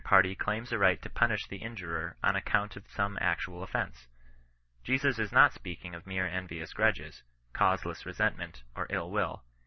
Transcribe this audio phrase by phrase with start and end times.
[0.03, 4.07] 35 party claims a right to punish the injurer on account of «ome actual offence.
[4.83, 7.21] Jesus is not speaking of mere en yious grudges,
[7.53, 9.43] causeless resentment, or iU will.